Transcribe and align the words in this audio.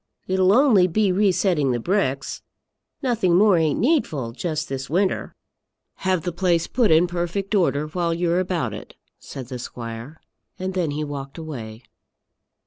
It'll 0.25 0.51
only 0.51 0.87
be 0.87 1.11
re 1.11 1.31
setting 1.31 1.69
the 1.69 1.79
bricks. 1.79 2.41
Nothing 3.03 3.35
more 3.35 3.55
ain't 3.59 3.79
needful, 3.79 4.31
just 4.31 4.67
this 4.67 4.89
winter." 4.89 5.35
"Have 5.97 6.23
the 6.23 6.31
place 6.31 6.65
put 6.65 6.89
in 6.89 7.05
perfect 7.05 7.53
order 7.53 7.85
while 7.85 8.11
you're 8.11 8.39
about 8.39 8.73
it," 8.73 8.95
said 9.19 9.49
the 9.49 9.59
squire, 9.59 10.19
and 10.57 10.73
then 10.73 10.89
he 10.89 11.03
walked 11.03 11.37
away. 11.37 11.83